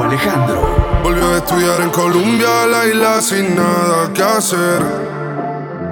[0.00, 1.02] Alejandro.
[1.02, 4.80] Volvió a estudiar en Colombia, la isla sin nada que hacer.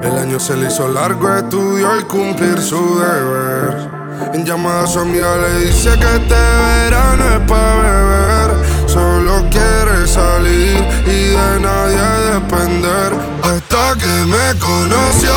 [0.03, 3.91] El año se le hizo largo, estudió al cumplir su deber.
[4.33, 8.51] En llamada a su amiga le dice que este verano es para beber.
[8.87, 12.01] Solo quiere salir y de nadie
[12.35, 13.13] depender.
[13.43, 15.33] Hasta que me conoció,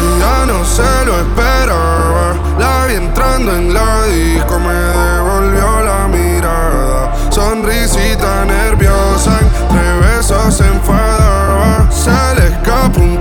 [0.00, 2.34] ella no se lo esperaba.
[2.58, 5.19] La vi entrando en la disco, me
[10.30, 13.20] eso se enfada, se le escapa un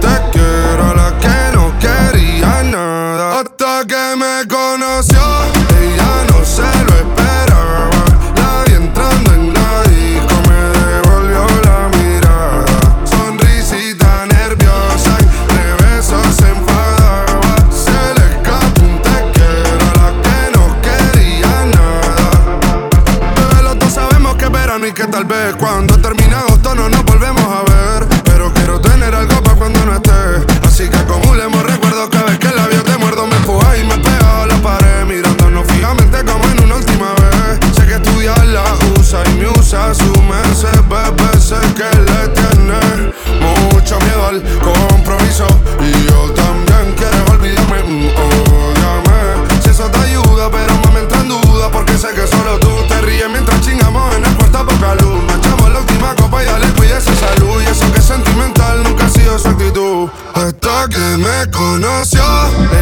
[61.29, 62.23] me conoció,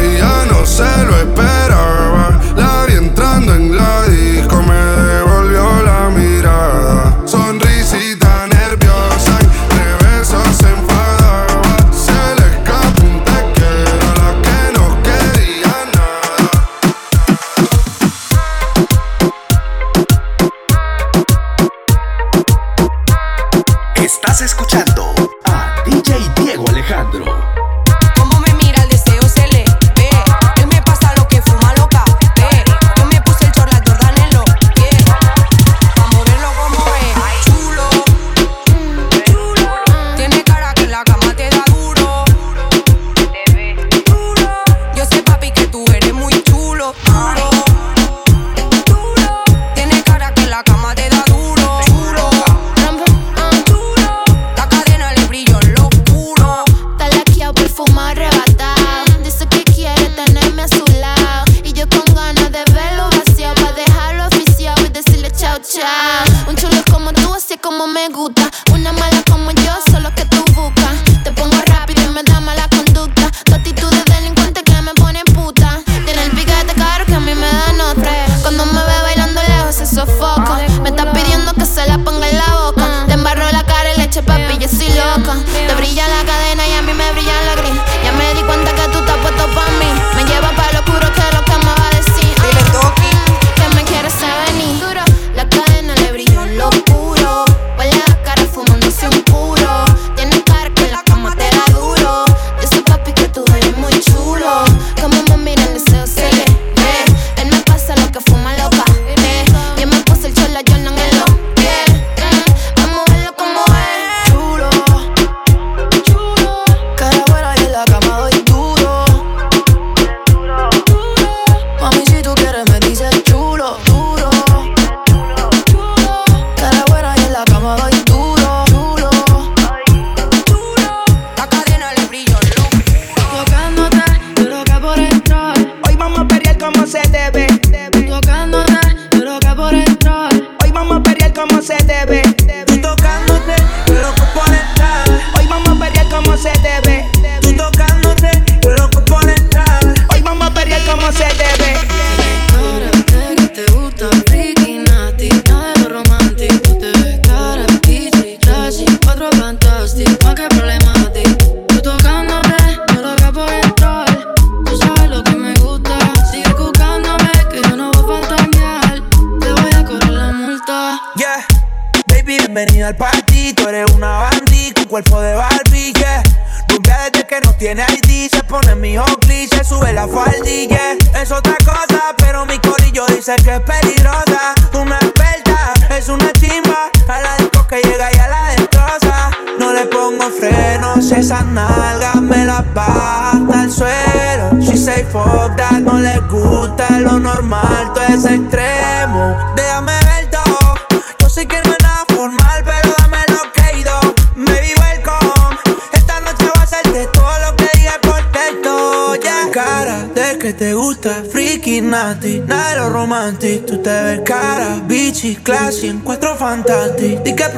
[0.00, 1.57] ella no se lo esperaba.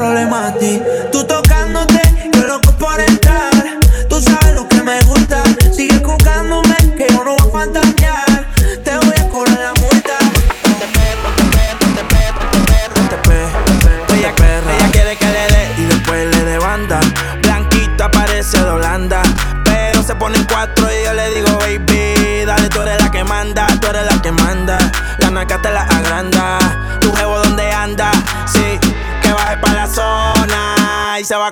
[0.01, 0.21] Fantastic.
[0.21, 0.53] Di qué problema a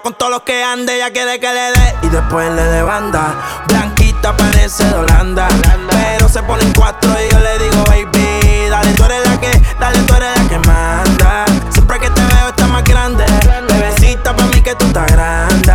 [0.02, 3.34] con todos los que ande, ella quiere que le dé y después le dé banda.
[3.68, 5.48] Blanquita parece de Holanda,
[5.90, 9.50] pero se pone en cuatro y yo le digo, baby, dale, tú eres la que,
[9.80, 11.44] dale, tú eres la que manda.
[11.70, 13.24] Siempre que te veo estás más grande,
[13.68, 15.72] bebecita pa' mí que tú estás grande.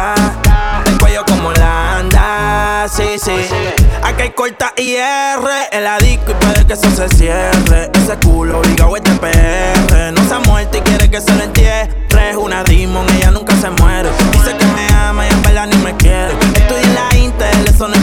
[0.86, 3.48] El cuello como Holanda, sí, sí.
[4.04, 5.40] Aquí hay corta IR,
[5.72, 7.90] el disco y puede que eso se cierre.
[7.94, 10.12] Ese culo obligado es de PR.
[10.14, 11.94] No se ha muerto y quiere que se lo entierre.
[12.38, 13.43] Una demon, ella nunca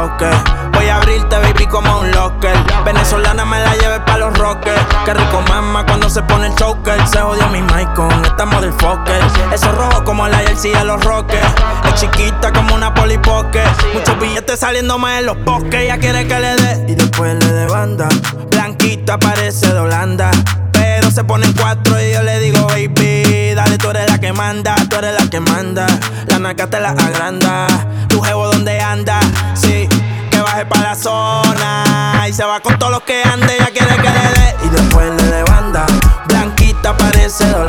[0.00, 2.56] Voy a abrirte, baby, como un locker.
[2.86, 4.80] Venezolana me la lleve pa' los rockers.
[5.04, 7.06] Qué rico mama cuando se pone el choker.
[7.06, 9.20] Se jodió mi mic con esta motherfucker.
[9.52, 11.46] Eso rojo como la jersey de los rockers.
[11.84, 13.62] Es chiquita como una polipoque.
[13.92, 15.74] Muchos billetes saliendo más en los bosques.
[15.74, 18.08] Ella quiere que le dé y después le dé banda.
[18.50, 20.30] Blanquita parece de Holanda.
[20.72, 24.32] Pero se pone en cuatro y yo le digo, baby, dale, tú eres la que
[24.32, 25.86] manda, tú eres la que manda.
[26.26, 27.66] La naca te la agranda.
[28.08, 29.20] Tu jevo donde anda,
[29.54, 29.88] sí
[30.30, 33.54] que baje pa' la zona y se va con todos los que ande.
[33.54, 35.86] Ella quiere que le dé y después le dé banda.
[36.26, 37.64] Blanquita parece de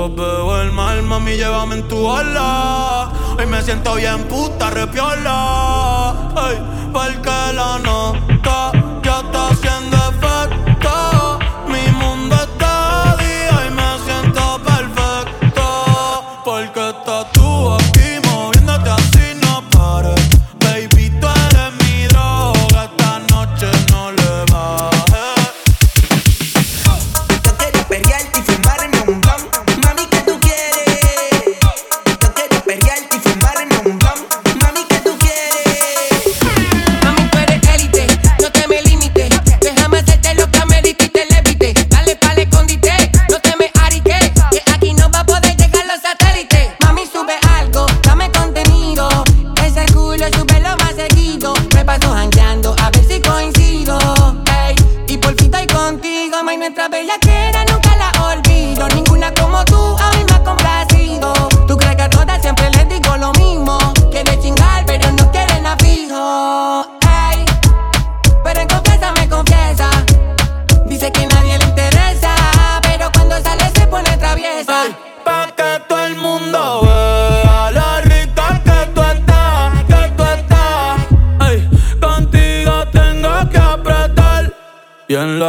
[0.00, 3.12] Yo veo el mal, mami, llévame en tu ala.
[3.38, 6.32] Hoy me siento bien puta, repiola.
[6.34, 6.56] Ay,
[6.90, 8.79] porque la nota.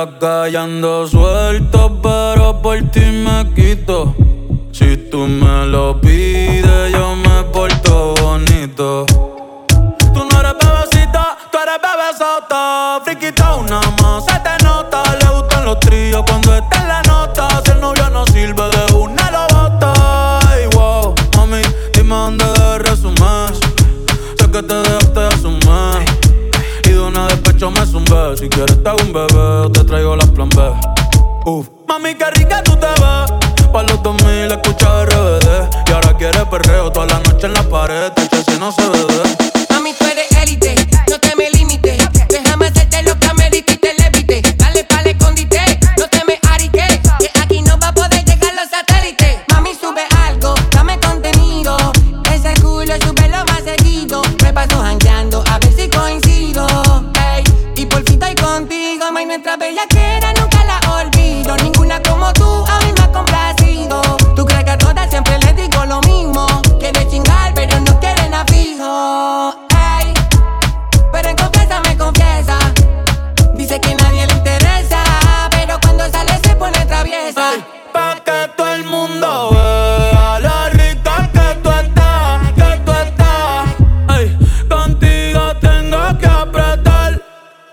[0.06, 4.16] la calle ando suelto, pero por ti me quito.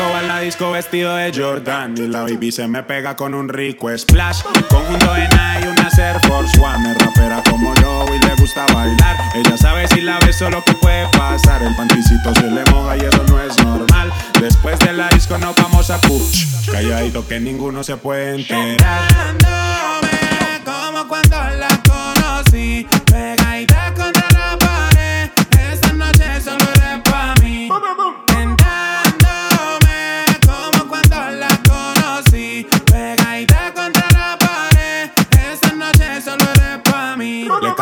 [0.00, 3.50] Llego a la disco vestido de Jordan y la baby se me pega con un
[3.50, 4.40] rico splash.
[4.70, 6.94] Conjunto de Nike y una Air Force One.
[6.94, 9.16] Rapera como yo y le gusta bailar.
[9.34, 11.62] Ella sabe si la beso lo que puede pasar.
[11.62, 14.10] El panticito se le moja y eso no es normal.
[14.40, 16.46] Después de la disco nos vamos a puch.
[16.72, 19.36] Calladito que ninguno se puede enterar.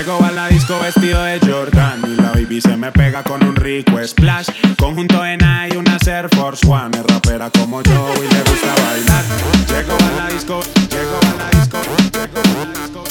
[0.00, 3.54] Llego a la disco vestido de Jordan y la baby se me pega con un
[3.54, 4.48] rico splash.
[4.78, 9.24] Conjunto en y una Air Force One, es rapera como yo y le gusta bailar.
[9.68, 11.78] Llego a la disco, llego a la disco,
[12.14, 13.04] llego a la disco.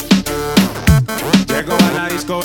[1.46, 2.40] Llego a la disco,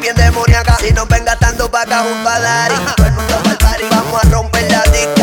[0.00, 4.24] bien demoníaca Si nos ven gastando pa' acá Dari Todo el mundo pa'l party Vamos
[4.24, 5.19] a romper la disca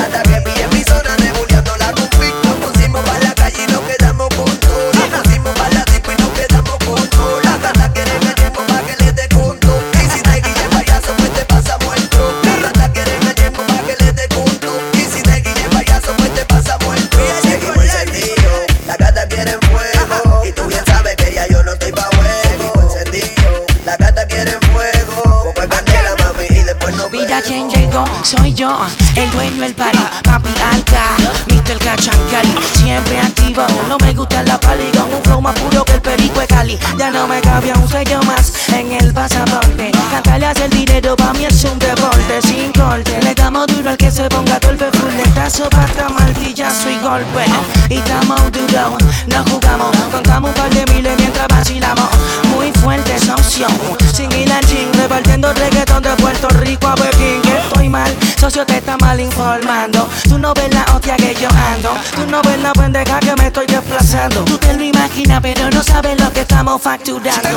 [28.77, 31.03] yo, el dueño del party, papi alca,
[31.47, 31.77] Mr.
[31.79, 36.01] Cachancari, siempre activo, no me gusta la pali con un flow más puro que el
[36.01, 40.65] perico de Cali, ya no me cabía un sello más en el pasaporte, cantarle hace
[40.65, 44.29] el dinero pa' mí es un deporte, sin corte, le damos duro al que se
[44.29, 47.45] ponga torpe, fuletazo, pata, martillazo y golpe,
[47.89, 52.09] y estamos duro, no jugamos, contamos un par de miles mientras vacilamos,
[52.55, 53.71] muy fuerte esa opción,
[54.13, 58.15] sin ir al gym, repartiendo reggaetón de Puerto Rico a Pekín, estoy mal,
[58.47, 62.41] socio te está mal informando, tú no ves la hostia que yo ando, tú no
[62.43, 66.31] ves la pendeja que me estoy desplazando, tú te lo imaginas pero no sabes lo
[66.31, 67.49] que estamos facturando.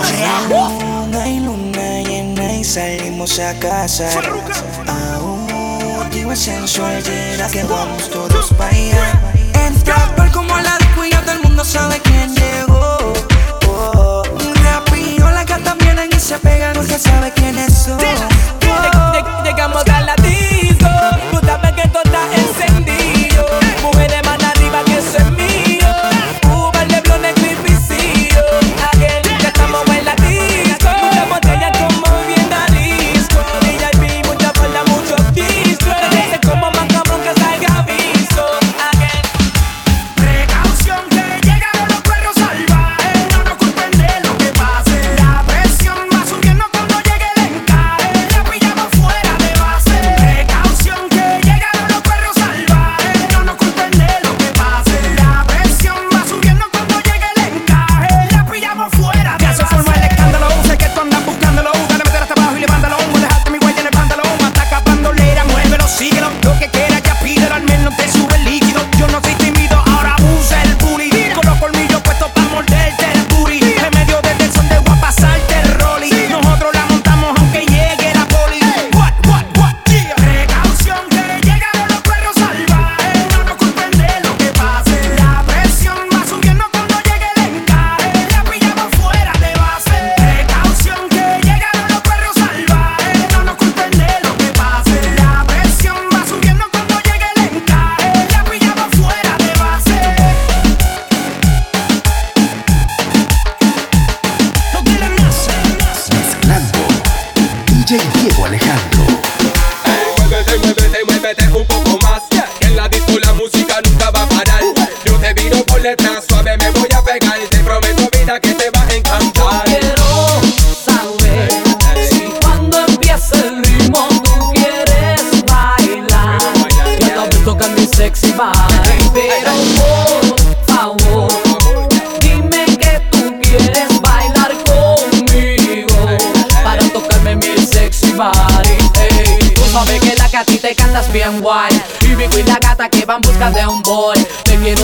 [0.49, 4.09] Luna y luna llena y salimos a casa.
[5.15, 5.47] Aún
[6.11, 9.21] digo sensual llena que vamos todos pa' allá.
[9.65, 13.13] Entra por como la disco y ya todo el mundo sabe quién llegó.
[13.69, 14.23] Oh,
[14.65, 17.97] rápido las gatas vienen y se pegan porque sabe quiénes son.
[18.01, 20.15] Lleg- Llegamos a la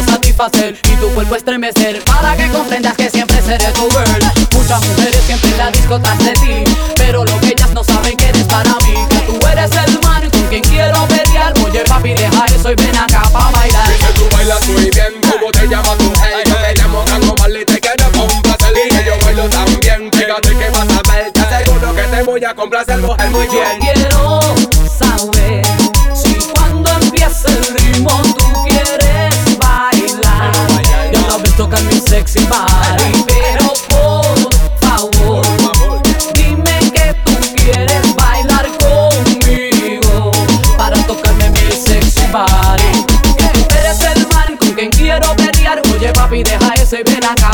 [0.07, 2.03] satisfacer y tu cuerpo estremecer.
[2.05, 4.33] Para que comprendas que siempre seré tu girl.
[4.53, 6.65] Muchas mujeres siempre en la disco tras de ti.
[6.97, 8.95] Pero lo que ellas no saben que eres para mí.
[9.11, 11.53] Que tú eres el man con quien quiero pelear.
[11.65, 13.89] Oye papi, deja eso y ven acá pa' bailar.
[13.89, 16.13] Dice tú bailas muy bien, ¿cómo te llamas tú?
[16.23, 20.49] Hey, yo me llamo Rango Marley, te quiero complacer Y que yo bailo también, fíjate
[20.49, 24.16] que vas a ver Te aseguro que te voy a complacer, mujer, muy bien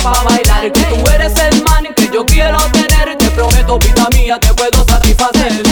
[0.02, 0.72] para bailar.
[0.72, 3.16] Que tú eres el man que yo quiero tener.
[3.16, 5.71] Te prometo, vida mía, te puedo satisfacer.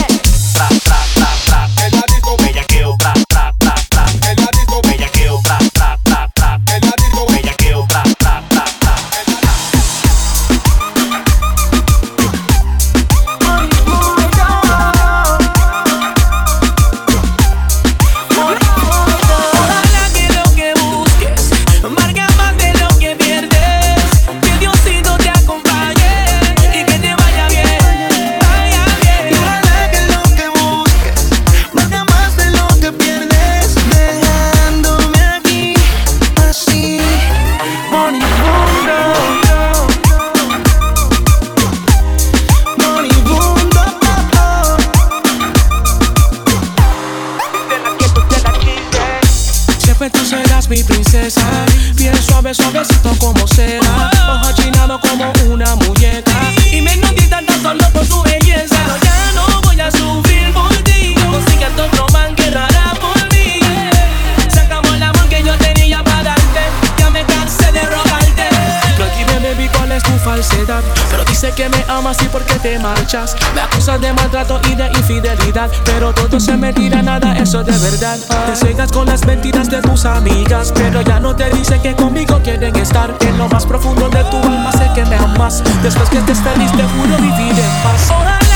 [72.17, 73.35] Que me amas y por qué te marchas.
[73.55, 77.77] Me acusas de maltrato y de infidelidad Pero todo se me tira nada, eso de
[77.77, 78.17] verdad.
[78.45, 82.39] Te cegas con las mentiras de tus amigas Pero ya no te dice que conmigo
[82.43, 83.15] quieren estar.
[83.21, 85.63] En lo más profundo de tu alma sé que me amas.
[85.83, 88.50] Después que te juro vivir en paz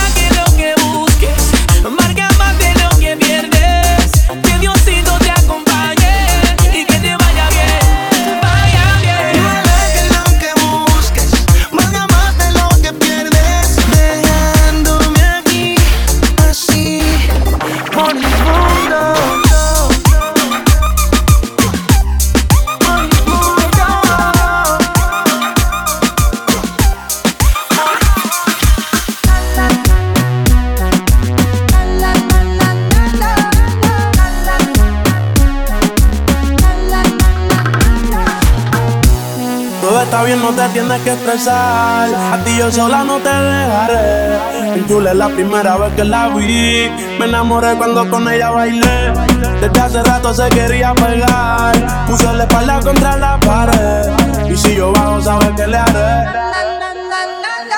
[40.34, 42.10] no te tienes que estresar.
[42.34, 44.74] A ti yo sola no te dejaré.
[44.74, 46.90] En Chula es la primera vez que la vi.
[47.20, 49.14] Me enamoré cuando con ella bailé.
[49.62, 52.06] Desde hace rato se quería pegar.
[52.08, 54.50] Puse la espalda contra la pared.
[54.50, 56.30] Y si yo bajo, sabes que le haré.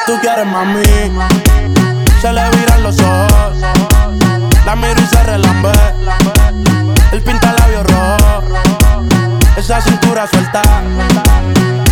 [0.06, 0.84] Tú quieres mami.
[2.22, 3.58] Se le viran los ojos.
[4.66, 5.72] La miro y se relambe.
[7.12, 8.44] El pinta labios rojo.
[9.58, 10.62] Esa cintura suelta.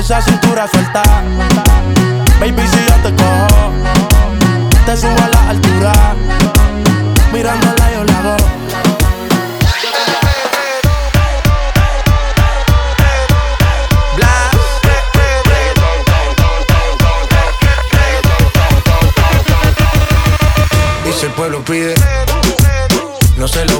[0.00, 1.02] Esa cintura suelta.
[2.40, 3.70] Baby, si yo te cojo,
[4.86, 5.92] te subo a la altura.
[7.30, 8.36] Mirándola yo la hago.
[21.04, 21.94] Y si el pueblo pide,
[23.36, 23.79] no se lo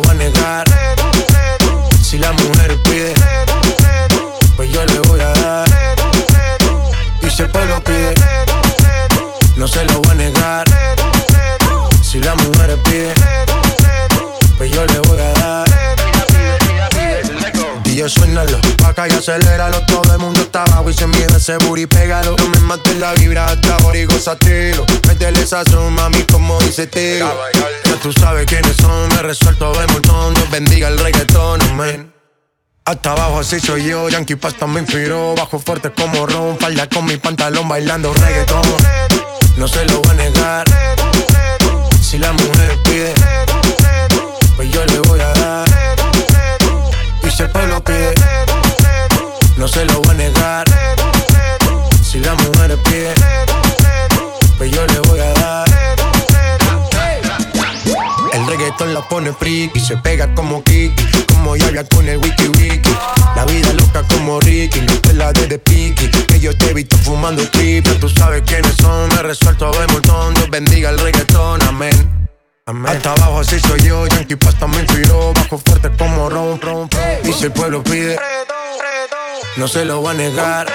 [19.30, 19.80] aceléralo.
[19.86, 22.36] Todo el mundo está abajo y se mide ese booty, pégalo.
[22.36, 24.84] No me mates la vibra hasta ahora y gozatelo.
[25.08, 27.28] Métele esa mami, como dice tío.
[27.84, 30.34] Ya tú sabes quiénes son, me resuelto de montón.
[30.34, 32.12] Dios bendiga el reggaetón, amén.
[32.84, 37.04] Hasta abajo así soy yo, Yankee Pasta me inspiró Bajo fuerte como Ron, falda con
[37.04, 38.62] mi pantalón bailando reggaetón
[39.58, 40.66] No se lo voy a negar
[42.00, 43.14] Si la mujer pide
[44.56, 45.39] Pues yo le voy a dar
[49.70, 50.64] se lo voy a negar
[52.02, 53.14] Si la mujer pide
[54.58, 55.70] Pues yo le voy a dar
[58.32, 62.90] el reggaetón la pone friki, se pega como Kiki, como Yaya con el wiki wiki.
[63.34, 66.08] La vida loca como Ricky, te la de de Piki.
[66.08, 69.08] Que yo te he visto fumando triple, tú sabes quiénes son.
[69.08, 72.30] Me resuelto de montón, Dios bendiga el reggaetón, amén.
[72.66, 72.96] Amén.
[72.96, 75.32] Hasta abajo así soy yo, Yankee Pasta me inspiró.
[75.34, 76.88] Bajo fuerte como ron, ron,
[77.24, 78.16] Y si el pueblo pide,
[79.56, 80.66] no se lo va a negar.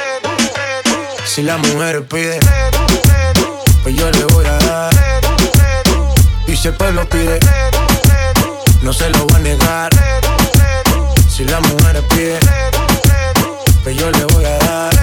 [1.26, 2.40] Si la mujer pide,
[3.84, 4.94] pues yo le voy a dar.
[6.48, 7.40] Y si el pueblo pide,
[8.82, 9.92] no se lo voy a negar.
[11.30, 12.40] Si la mujer pide,
[13.84, 14.94] pues yo le voy a dar.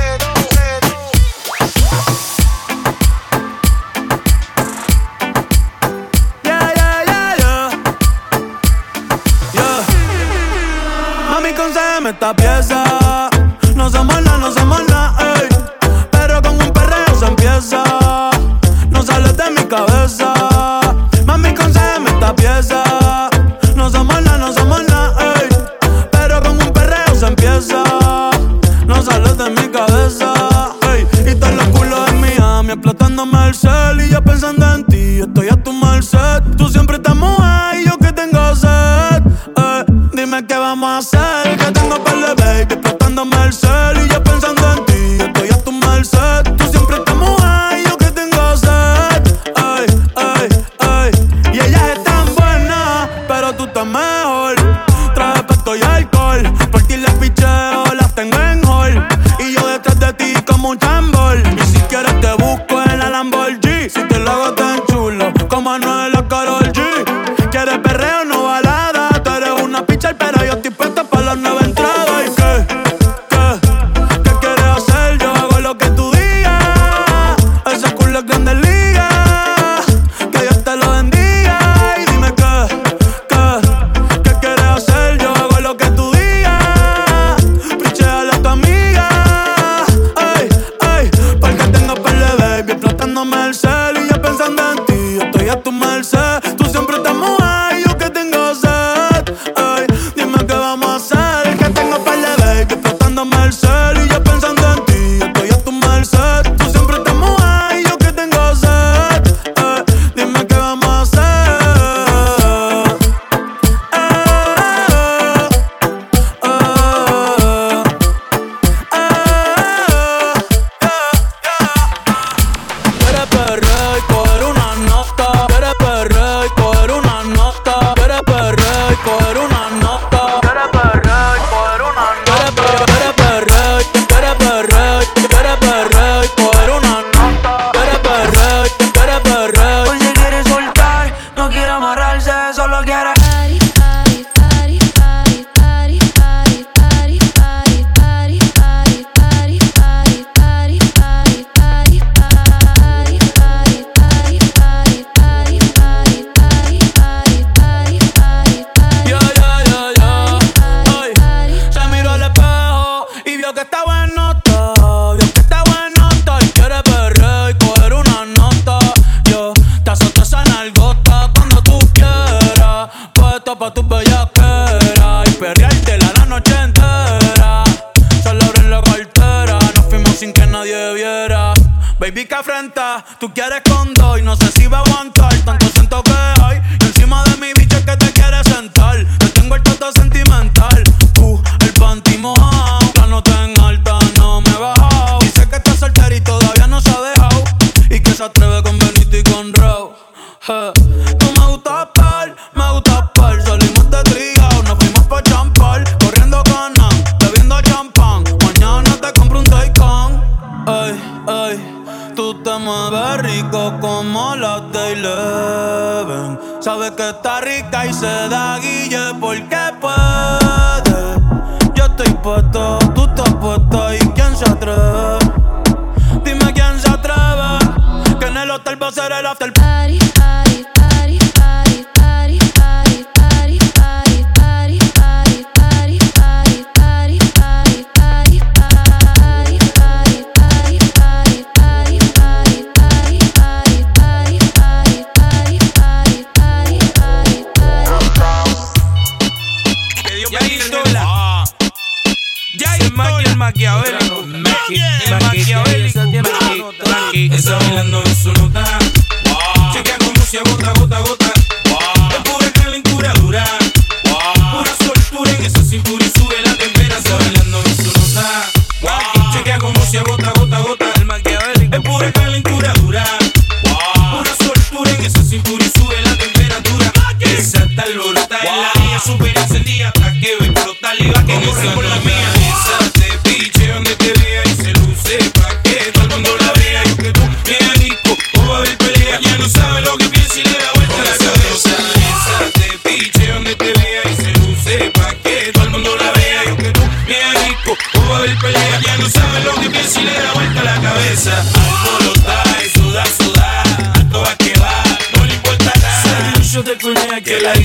[6.44, 7.36] Yeah, yeah,
[9.54, 9.84] yeah.
[11.30, 11.48] Mami,
[12.08, 13.01] esta pieza.
[13.82, 15.48] No somos nada, no somos nada, ey.
[16.12, 17.82] Pero con un perreo se empieza.
[18.90, 20.32] No sales de mi cabeza.
[21.26, 22.84] Mami, concédeme esta pieza.
[23.74, 25.48] No somos nada, no somos nada, ey.
[26.12, 27.82] Pero con un perreo se empieza.
[28.86, 30.32] No sales de mi cabeza,
[30.94, 31.32] ey.
[31.32, 34.00] Y todos los culos en Miami explotándome el cel.
[34.00, 36.40] Y yo pensando en ti, estoy a tu merced.
[36.56, 36.91] Tú siempre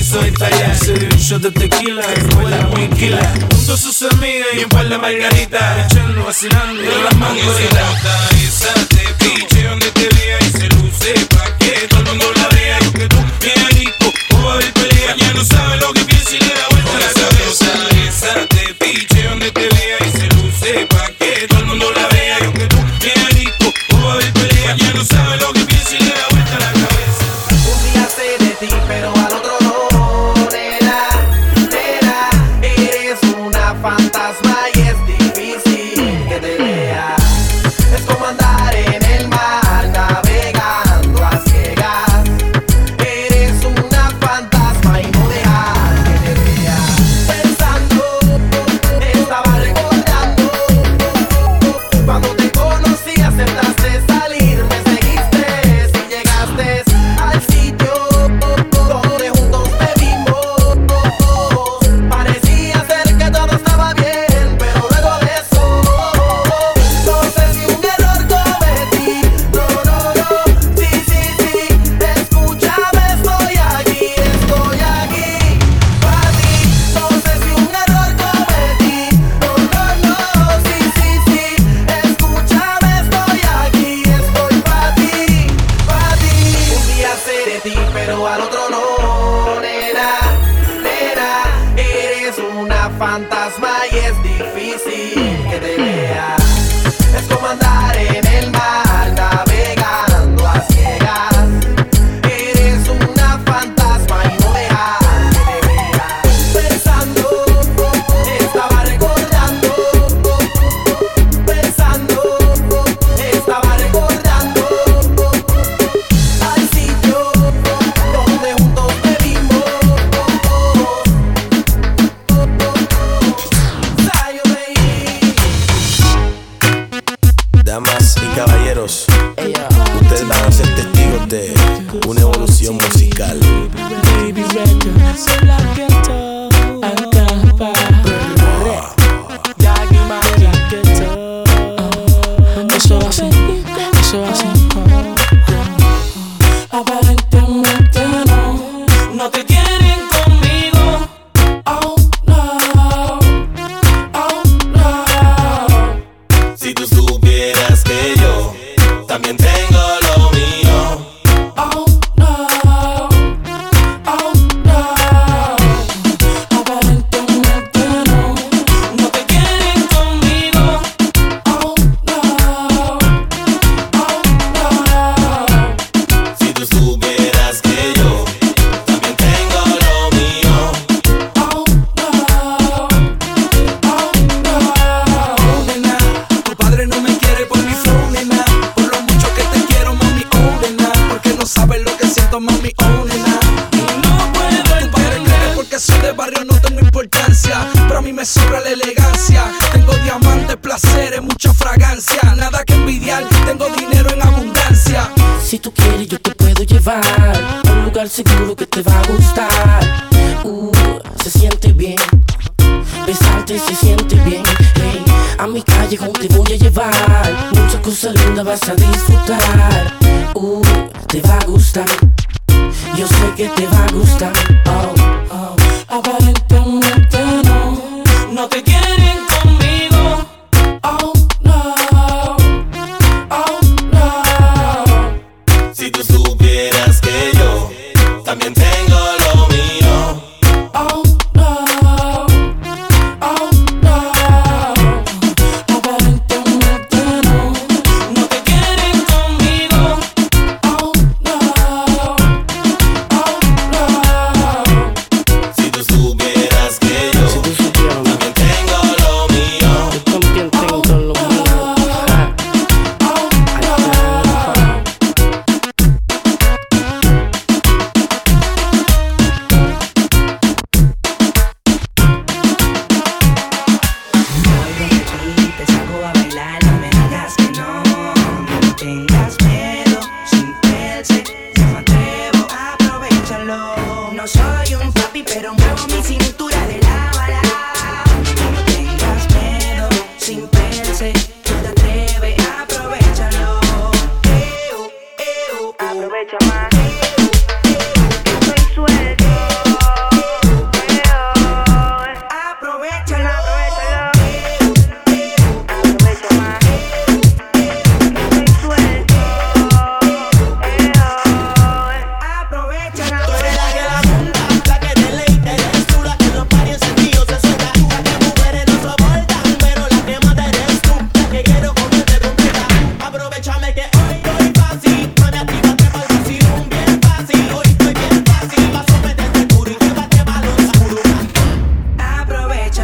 [0.08, 0.74] soy talla.
[0.74, 3.20] Se un shot de tequila, después la muinquila.
[3.54, 5.92] Junto a sus amigas y un par de margaritas.
[5.92, 8.77] Echando, vacilando, y las mangoritas.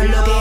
[0.08, 0.33] lo que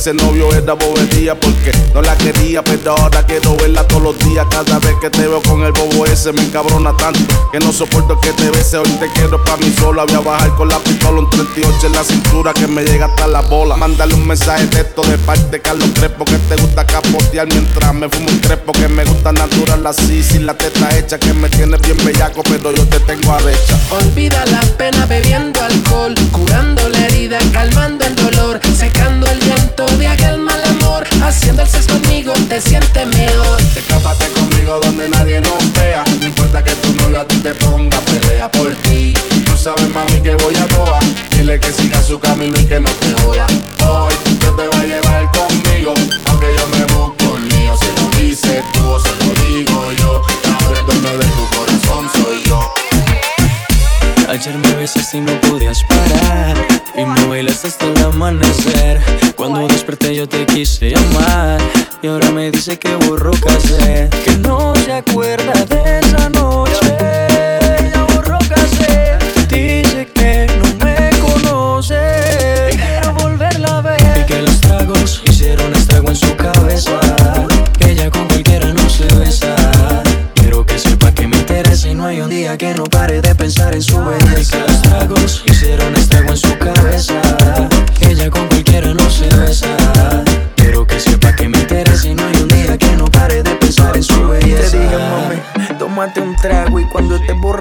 [0.00, 4.46] tuviese novio era bobería porque no la quería, pero ahora quiero verla todos los días.
[4.50, 7.20] Cada vez que te veo con el bobo ese me encabrona tanto
[7.52, 8.78] que no soporto que te bese.
[8.78, 10.04] Hoy te quiero pa' mí sola.
[10.04, 13.26] Voy a bajar con la pistola, un 38 en la cintura que me llega hasta
[13.26, 13.76] la bola.
[13.76, 18.08] Mándale un mensaje de texto de parte Carlos Crespo que te gusta capotear mientras me
[18.08, 21.76] fumo un crepo que me gusta natural así, sin la teta hecha que me tiene
[21.78, 23.78] bien bellaco, pero yo te tengo arrecha.
[23.90, 30.06] Olvida la pena bebiendo alcohol, curando la herida, calmando el dolor, secando el llanto de
[30.06, 33.60] aquel mal amor, haciendo el sexo conmigo te sientes mejor.
[33.76, 36.04] Escápate conmigo donde nadie nos vea.
[36.20, 39.14] No importa que tu novio a ti te ponga, pelea por ti.
[39.44, 40.98] Tú sabes, mami, que voy a toa.
[41.30, 43.46] Dile que siga su camino y que no te joda.
[43.88, 45.94] Hoy yo te voy a llevar conmigo.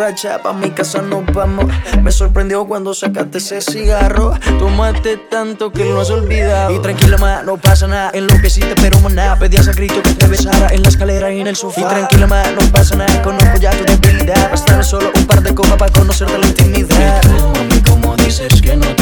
[0.09, 1.65] Borracha pa' mi casa nos vamos.
[2.01, 4.33] Me sorprendió cuando sacaste ese cigarro.
[4.57, 6.73] Tomaste tanto que lo has olvidado.
[6.73, 8.11] Y tranquila, ma, no pasa nada.
[8.13, 9.37] En lo que sí te pero nada.
[9.37, 11.81] Pedías a grito que te besara en la escalera y en el sofá.
[11.81, 13.21] Y tranquila, ma, no pasa nada.
[13.21, 14.49] Conozco ya tu debilidad.
[14.49, 17.21] Bastará solo un par de copas para conocerte la intimidad.
[17.55, 18.98] Mami, como dices que no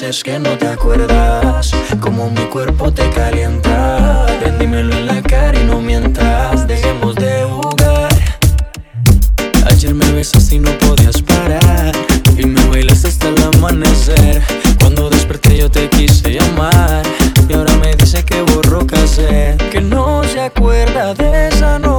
[0.00, 4.24] dices que no te acuerdas, como mi cuerpo te calienta.
[4.42, 8.08] Ven, dímelo en la cara y no mientas, dejemos de jugar.
[9.66, 11.92] Ayer me besaste y no podías parar.
[12.38, 14.42] Y me bailaste hasta el amanecer.
[14.80, 17.02] Cuando desperté yo te quise llamar.
[17.46, 19.68] Y ahora me dice que borró cassette.
[19.70, 21.89] Que no se acuerda de esa noche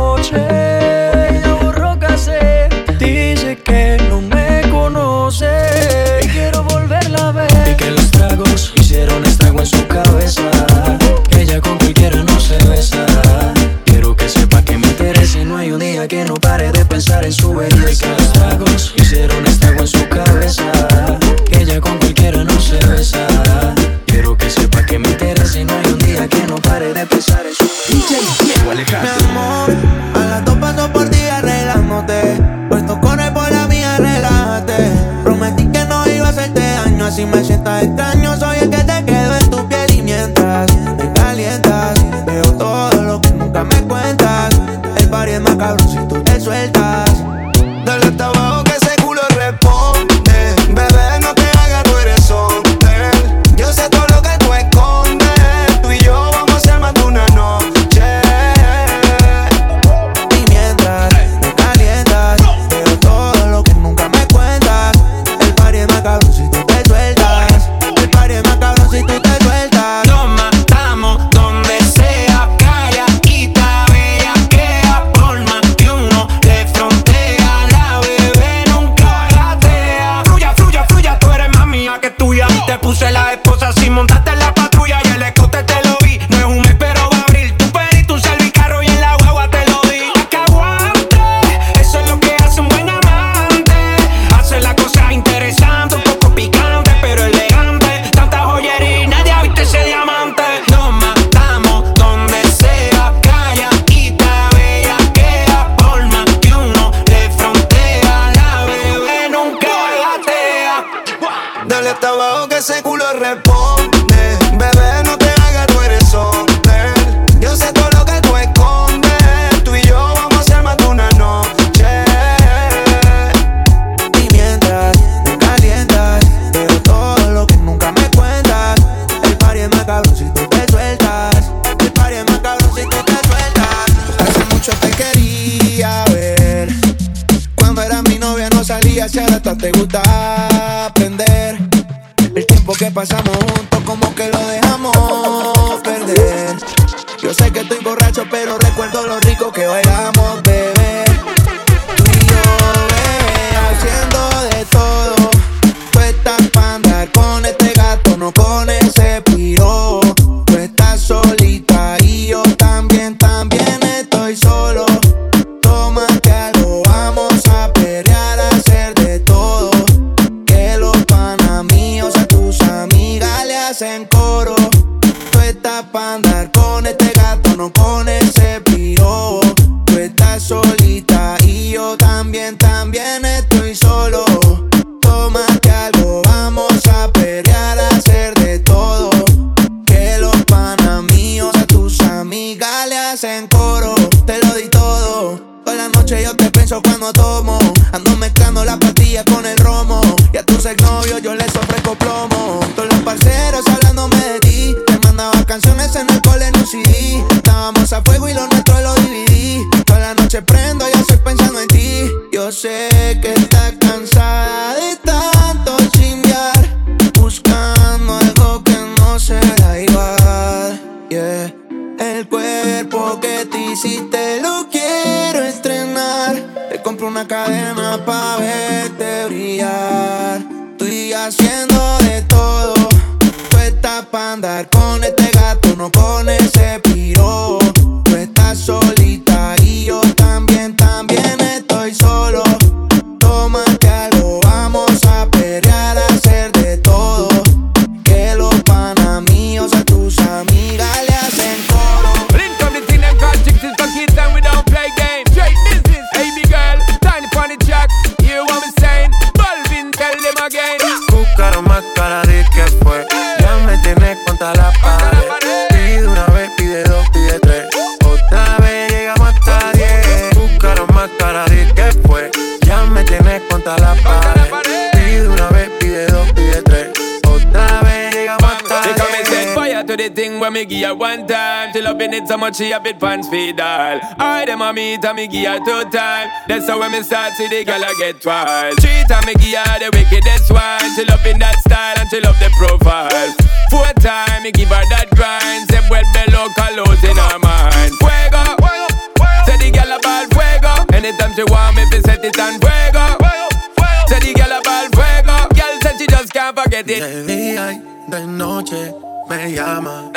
[282.54, 284.00] she a bit pants feed all.
[284.20, 286.30] I dem a meet and me give her two time.
[286.48, 288.80] That's how when me start see the girl I get wild.
[288.82, 290.84] Three and me give her the wickedest one.
[290.96, 293.30] She love in that style and she love the profile.
[293.70, 295.70] Four time, me give her that grind.
[295.72, 297.94] Say well below colors in her mind.
[298.04, 299.46] Fuego, fuego, fuego.
[299.48, 300.26] Say the girl ball.
[300.36, 300.74] fuego.
[300.92, 303.06] Anytime she want me, fi set it on fuego.
[303.22, 303.48] fuego,
[303.80, 304.08] fuego.
[304.12, 304.88] Say the girl ball.
[304.92, 305.36] fuego.
[305.56, 308.01] Girl said she just can't forget it.
[308.12, 308.94] de noche
[309.30, 310.12] me llama.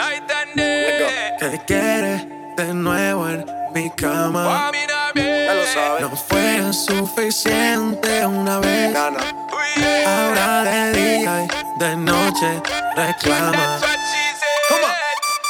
[1.39, 2.27] Que quieres
[2.57, 4.73] de nuevo en mi cama.
[6.01, 8.97] No fue suficiente una vez.
[10.07, 12.61] Ahora de día y de noche
[12.97, 13.79] reclama.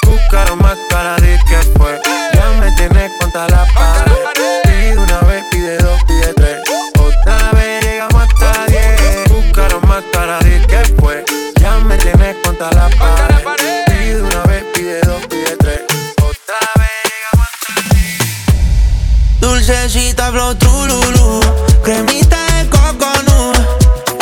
[0.03, 1.99] Buscaron más para decir que fue.
[2.34, 4.12] Ya me tienes contra la pared.
[4.64, 6.59] Pide una vez, pide dos, pide tres.
[6.99, 9.32] Otra vez llegamos hasta diez.
[9.32, 11.43] Buscaron más para decir que fue
[11.85, 13.85] me tienes contra la pared.
[13.87, 15.82] Pide una vez, pide dos, pide tres.
[16.16, 17.49] Otra vez llegamos.
[19.41, 21.41] Dulcecita, flow, trululú.
[21.82, 23.53] Cremita de coco, nu.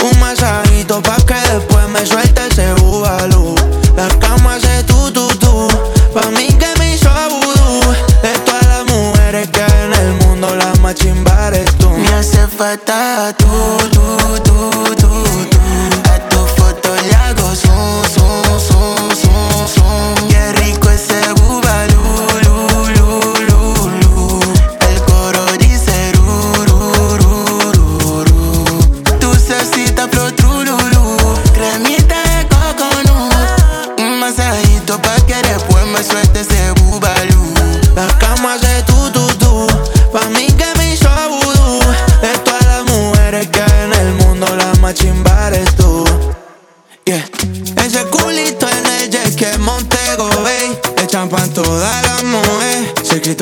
[0.08, 3.54] Un masajito pa' que después me suelte ese bubalú.
[3.96, 5.68] La cama se tu, tu, tu.
[6.14, 7.94] Pa' mí que me hizo vudú.
[8.22, 11.90] De todas las mujeres que hay en el mundo, la más chimba eres tú.
[11.90, 13.51] Me hace falta tú.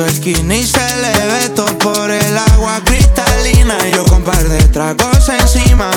[0.00, 3.76] puesto skinny y se le ve todo por el agua cristalina.
[3.88, 5.89] Y yo con par de tragos encima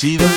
[0.00, 0.29] que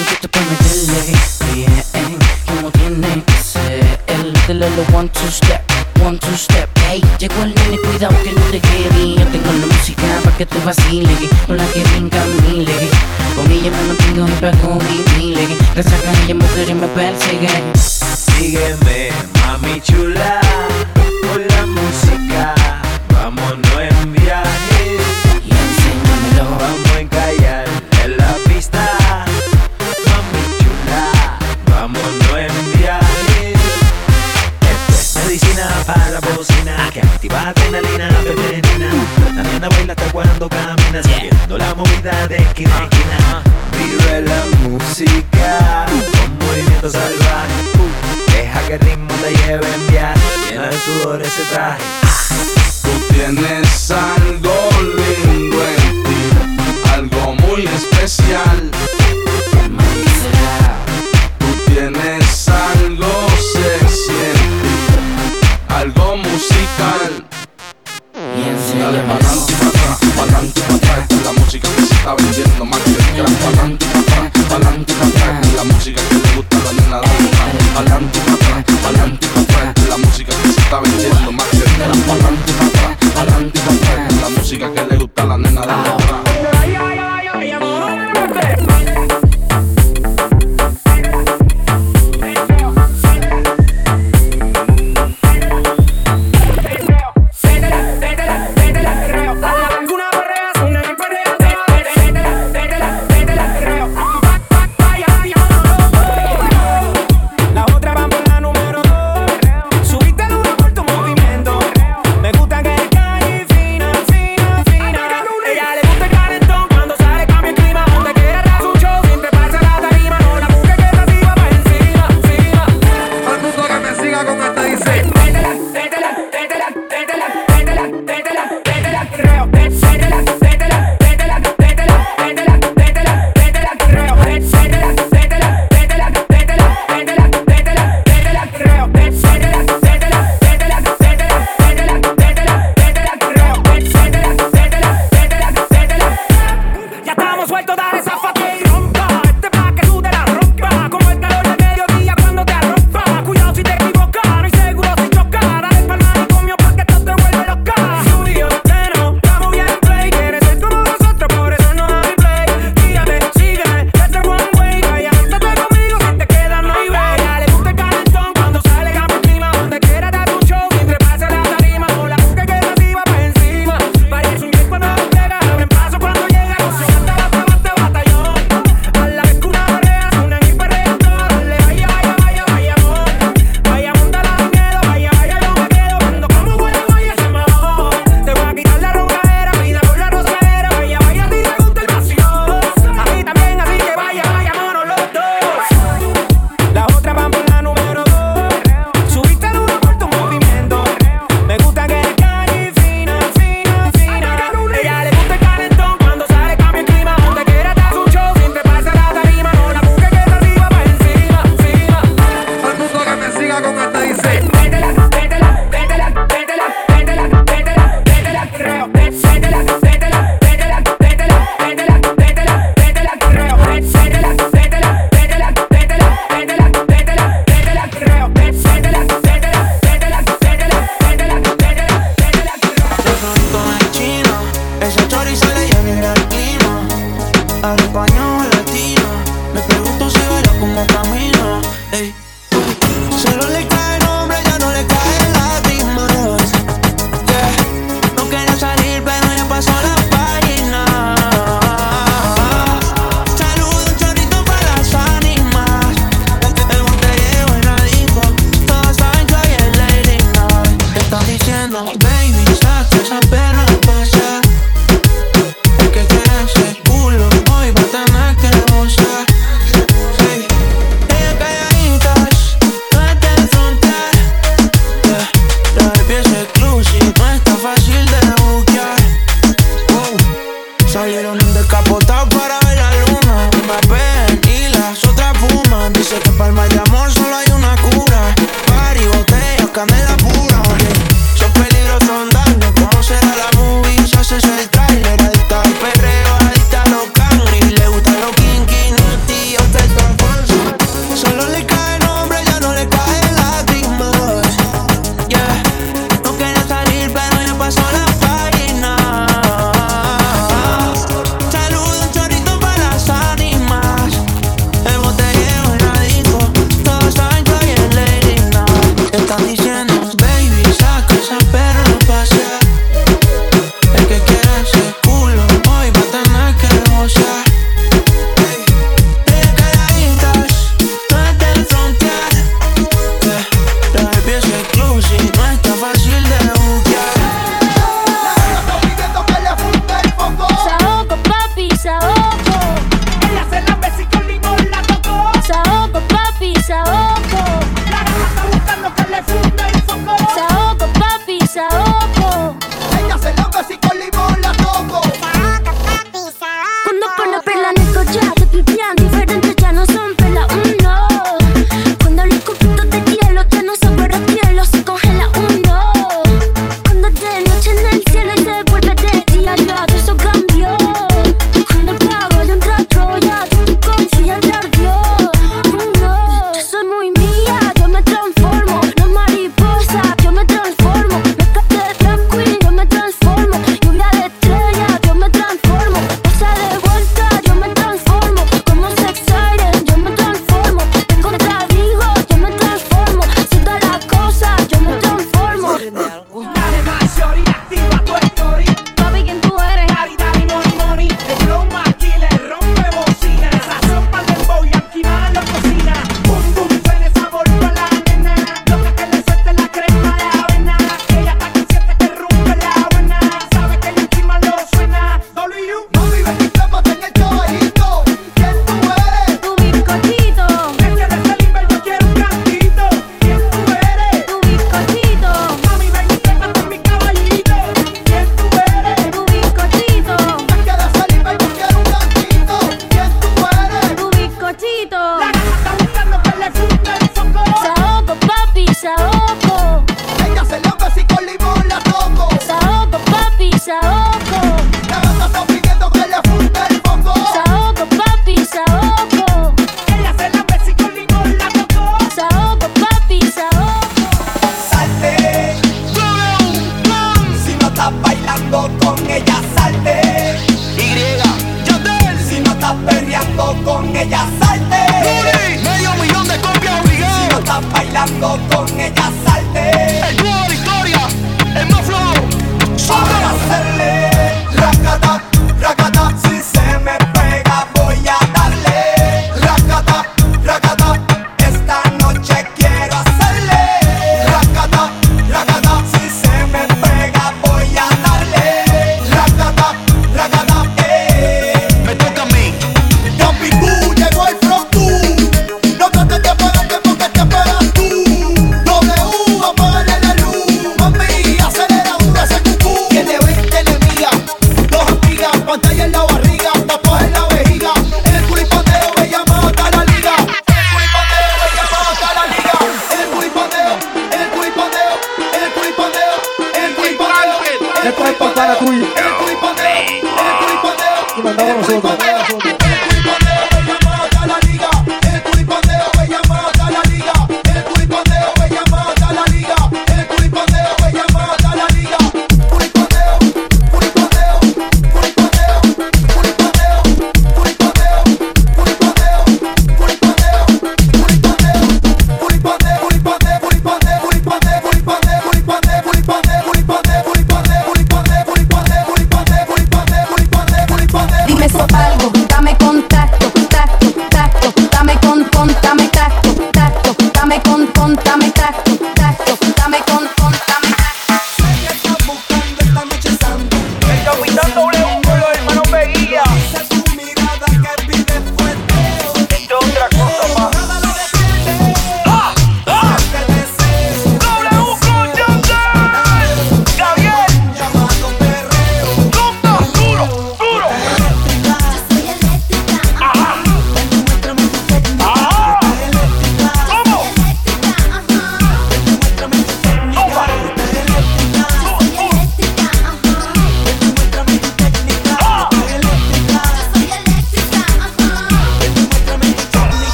[458.53, 460.37] perreando con ella salte.
[460.77, 462.23] Y yo te.
[462.23, 464.77] Si no estás perreando con ella salte.
[465.03, 467.19] Yuri, medio millón de copias obligado.
[467.19, 470.09] Si no estás bailando con ella salte.
[470.09, 470.32] El